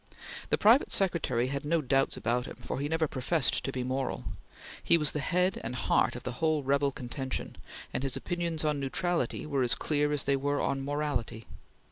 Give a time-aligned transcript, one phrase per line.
[0.49, 4.23] The private secretary had no doubts about him, for he never professed to be moral.
[4.83, 7.55] He was the head and heart of the whole rebel contention,
[7.93, 11.45] and his opinions on neutrality were as clear as they were on morality.